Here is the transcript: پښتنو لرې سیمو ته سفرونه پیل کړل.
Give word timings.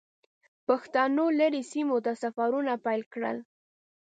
پښتنو 0.67 1.25
لرې 1.39 1.61
سیمو 1.71 1.97
ته 2.05 2.11
سفرونه 2.23 2.73
پیل 2.85 3.01
کړل. 3.13 3.37